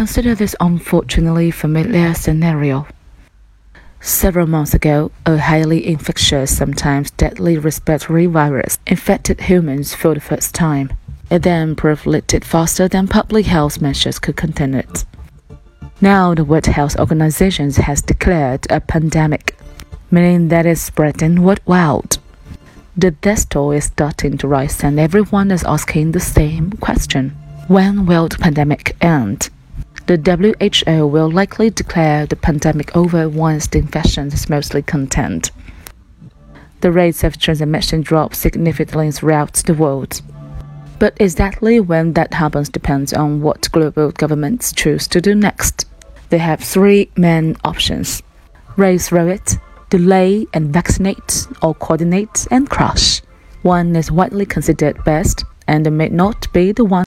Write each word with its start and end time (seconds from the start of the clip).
Consider 0.00 0.34
this 0.34 0.56
unfortunately 0.60 1.50
familiar 1.50 2.14
scenario. 2.14 2.86
Several 4.00 4.46
months 4.46 4.72
ago, 4.72 5.10
a 5.26 5.36
highly 5.36 5.86
infectious, 5.86 6.56
sometimes 6.56 7.10
deadly 7.10 7.58
respiratory 7.58 8.24
virus 8.24 8.78
infected 8.86 9.42
humans 9.42 9.92
for 9.92 10.14
the 10.14 10.20
first 10.20 10.54
time. 10.54 10.90
It 11.30 11.42
then 11.42 11.76
proliferated 11.76 12.44
faster 12.44 12.88
than 12.88 13.08
public 13.08 13.44
health 13.44 13.82
measures 13.82 14.18
could 14.18 14.36
contain 14.36 14.72
it. 14.72 15.04
Now, 16.00 16.34
the 16.34 16.44
World 16.44 16.64
Health 16.64 16.98
Organization 16.98 17.70
has 17.70 18.00
declared 18.00 18.66
a 18.70 18.80
pandemic, 18.80 19.54
meaning 20.10 20.48
that 20.48 20.64
it's 20.64 20.80
spreading 20.80 21.42
worldwide. 21.42 22.16
The 22.96 23.10
death 23.10 23.50
toll 23.50 23.72
is 23.72 23.84
starting 23.84 24.38
to 24.38 24.48
rise, 24.48 24.82
and 24.82 24.98
everyone 24.98 25.50
is 25.50 25.62
asking 25.62 26.12
the 26.12 26.20
same 26.20 26.72
question 26.80 27.36
When 27.68 28.06
will 28.06 28.28
the 28.28 28.38
pandemic 28.38 28.96
end? 29.02 29.50
The 30.10 30.18
WHO 30.84 31.06
will 31.06 31.30
likely 31.30 31.70
declare 31.70 32.26
the 32.26 32.34
pandemic 32.34 32.96
over 32.96 33.28
once 33.28 33.68
the 33.68 33.78
infection 33.78 34.26
is 34.26 34.50
mostly 34.50 34.82
contained. 34.82 35.52
The 36.80 36.90
rates 36.90 37.22
of 37.22 37.38
transmission 37.38 38.00
drop 38.00 38.34
significantly 38.34 39.12
throughout 39.12 39.52
the 39.52 39.74
world. 39.74 40.20
But 40.98 41.16
exactly 41.20 41.78
when 41.78 42.14
that 42.14 42.34
happens 42.34 42.68
depends 42.68 43.12
on 43.12 43.40
what 43.40 43.70
global 43.70 44.10
governments 44.10 44.72
choose 44.72 45.06
to 45.06 45.20
do 45.20 45.32
next. 45.32 45.86
They 46.30 46.38
have 46.38 46.58
three 46.58 47.08
main 47.16 47.56
options 47.62 48.20
raise 48.76 49.10
through 49.10 49.28
it, 49.28 49.58
delay 49.90 50.44
and 50.52 50.72
vaccinate, 50.72 51.46
or 51.62 51.76
coordinate 51.76 52.48
and 52.50 52.68
crush. 52.68 53.22
One 53.62 53.94
is 53.94 54.10
widely 54.10 54.44
considered 54.44 55.04
best 55.04 55.44
and 55.68 55.88
may 55.96 56.08
not 56.08 56.52
be 56.52 56.72
the 56.72 56.84
one. 56.84 56.98